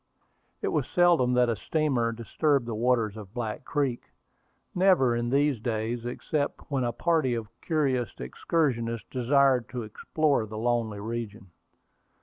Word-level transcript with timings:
It 0.63 0.69
was 0.69 0.87
seldom 0.87 1.33
that 1.33 1.47
a 1.47 1.55
steamer 1.55 2.11
disturbed 2.11 2.65
the 2.65 2.73
waters 2.73 3.15
of 3.15 3.35
Black 3.35 3.63
Creek, 3.65 4.05
never 4.73 5.15
in 5.15 5.29
these 5.29 5.59
days, 5.59 6.07
except 6.07 6.71
when 6.71 6.83
a 6.83 6.91
party 6.91 7.35
of 7.35 7.49
curious 7.61 8.09
excursionists 8.17 9.05
desired 9.11 9.69
to 9.69 9.83
explore 9.83 10.47
the 10.47 10.57
lonely 10.57 10.99
region. 10.99 11.51